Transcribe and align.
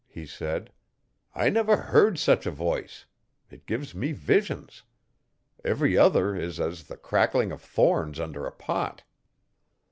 he 0.07 0.25
said. 0.25 0.71
'I 1.35 1.51
never 1.51 1.77
heard 1.77 2.17
such 2.17 2.47
a 2.47 2.49
voice. 2.49 3.05
It 3.51 3.67
gives 3.67 3.93
me 3.93 4.13
visions. 4.13 4.81
Every 5.63 5.95
other 5.95 6.35
is 6.35 6.59
as 6.59 6.85
the 6.85 6.97
crackling 6.97 7.51
of 7.51 7.61
thorns 7.61 8.19
under 8.19 8.47
a 8.47 8.51
pot.' 8.51 9.03